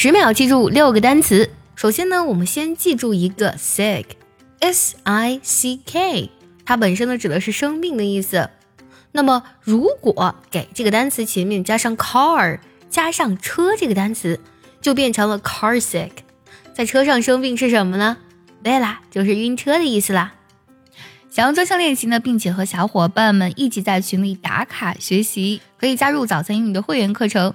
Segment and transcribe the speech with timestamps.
[0.00, 1.50] 十秒记住六个单词。
[1.74, 6.30] 首先呢，我们先记住一个 sick，s i c k，
[6.64, 8.48] 它本身呢指的是生病的意思。
[9.10, 14.38] 那么如果给这个单词前面加上 car，加上车这个单词，
[14.80, 16.12] 就变成了 car sick。
[16.72, 18.18] 在车上生病是什么呢？
[18.62, 20.34] 对啦，就是晕车的意思啦。
[21.28, 27.52] 想要专项练习呢，并且和小伙伴们一起在群里打卡学习，可以加入早餐英语的会员课程。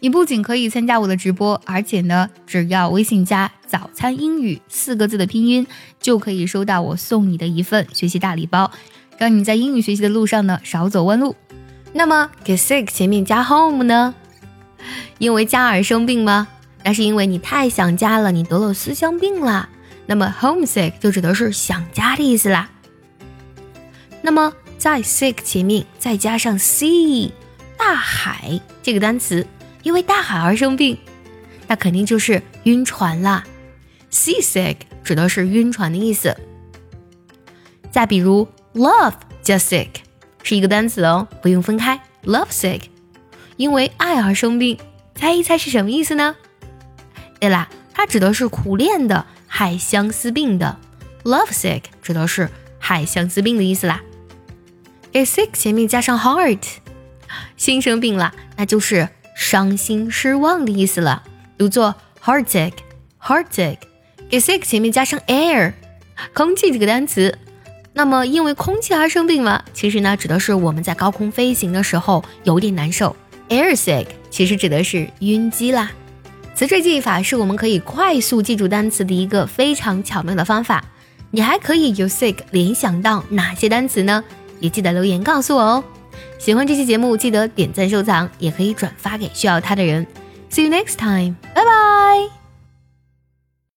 [0.00, 5.66] 你不仅可以参加我的直播，而且呢，只要微信加“早餐英语”四个字的拼音，
[6.00, 8.70] 就可以收到我送你的一份学习大礼包，
[9.18, 11.34] 让你在英语学习的路上呢少走弯路。
[11.92, 14.14] 那么，get sick 前面加 home 呢？
[15.18, 16.46] 因为家而生病吗？
[16.84, 19.68] 那是因为你太想家了，你得了思乡病啦。
[20.06, 22.70] 那么，homesick 就指的是想家的意思啦。
[24.22, 27.32] 那么，在 sick 前面再加上 sea
[27.76, 29.44] 大海这个单词。
[29.88, 30.98] 因为大海而生病，
[31.66, 33.42] 那肯定就是晕船啦。
[34.12, 36.36] Seasick 指的是晕船的意思。
[37.90, 39.88] 再比如，love 加 sick
[40.42, 41.98] 是一个单词哦，不用分开。
[42.24, 42.82] Love sick，
[43.56, 44.76] 因为爱而生病，
[45.14, 46.36] 猜一猜是什么意思呢？
[47.40, 50.78] 对啦，它指的是苦恋的、害相思病的。
[51.24, 54.02] Love sick 指的是害相思病的意思啦。
[55.10, 56.62] 给 sick 前面加上 heart，
[57.56, 59.08] 心生病了，那就是。
[59.38, 61.22] 伤心失望的意思了，
[61.56, 63.78] 读作 heartache，heartache。
[64.28, 65.72] 给 sick 前面加上 air，
[66.34, 67.38] 空气这个单词。
[67.92, 69.62] 那么因为空气而生病吗？
[69.72, 73.14] 其实呢，指的是我们在高空飞行的时候有点难受。
[73.48, 75.92] air sick 其实指的是晕机啦。
[76.56, 80.84] 词缀记忆法是我们可以快速记住单词的一个非常巧妙的方法。
[81.30, 84.24] 你还可以由 sick 联想到哪些单词呢？
[84.58, 85.84] 也记得留言告诉我哦。
[86.38, 90.06] 喜欢这期节目，记得点赞收藏，也可以转发给需要它的人。
[90.50, 92.37] See you next time，拜拜。